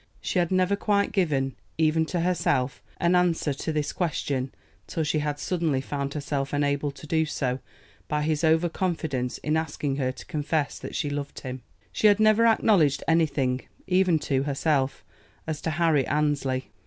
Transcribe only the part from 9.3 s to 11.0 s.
in asking her to confess that